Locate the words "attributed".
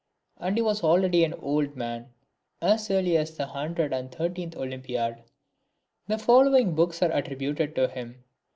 7.11-7.75